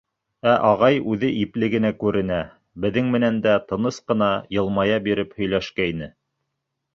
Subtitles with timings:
[0.51, 2.39] Ә ағай үҙе ипле генә күренә,
[2.85, 6.11] беҙҙең менән дә тыныс ҡына, йылмая биреп һөйләшкәйне.